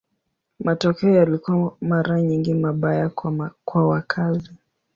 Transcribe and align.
Matokeo 0.59 1.09
yalikuwa 1.15 1.77
mara 1.81 2.21
nyingi 2.21 2.53
mabaya 2.53 3.09
kwa 3.65 3.87
wakazi. 3.87 4.51